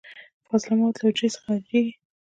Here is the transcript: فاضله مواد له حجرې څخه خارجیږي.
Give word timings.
فاضله 0.47 0.73
مواد 0.79 0.95
له 0.97 1.03
حجرې 1.09 1.27
څخه 1.33 1.45
خارجیږي. 1.47 1.93